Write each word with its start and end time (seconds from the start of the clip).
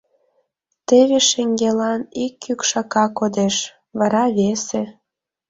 Теве 0.87 1.19
шеҥгелан 1.29 2.01
ик 2.23 2.33
кӱкшака 2.43 3.05
кодеш, 3.17 3.55
вара— 3.99 4.23
весе. 4.37 4.83